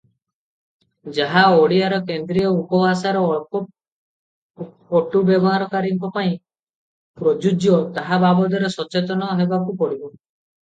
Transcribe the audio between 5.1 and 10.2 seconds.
ବ୍ୟବହାରକାରୀଙ୍କ ପାଇଁ ପ୍ରଯୁଜ୍ୟ ତା’ ବାବଦରେ ସଚେତନ ହେବାକୁ ପଡ଼ିବ।